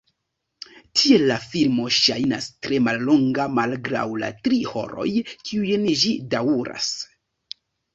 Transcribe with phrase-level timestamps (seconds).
[1.01, 6.95] Tiel la filmo ŝajnas tre mallonga malgraŭ la tri horoj kiujn ĝi daŭras.